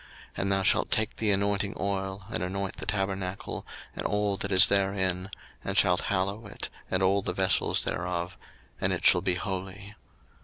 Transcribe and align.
02:040:009 0.31 0.37
And 0.41 0.51
thou 0.51 0.63
shalt 0.63 0.89
take 0.89 1.15
the 1.17 1.29
anointing 1.29 1.75
oil, 1.79 2.25
and 2.31 2.41
anoint 2.41 2.77
the 2.77 2.87
tabernacle, 2.87 3.67
and 3.95 4.03
all 4.07 4.35
that 4.35 4.51
is 4.51 4.65
therein, 4.67 5.29
and 5.63 5.77
shalt 5.77 6.01
hallow 6.09 6.47
it, 6.47 6.69
and 6.89 7.03
all 7.03 7.21
the 7.21 7.33
vessels 7.35 7.83
thereof: 7.83 8.35
and 8.79 8.93
it 8.93 9.05
shall 9.05 9.21
be 9.21 9.35
holy. 9.35 9.93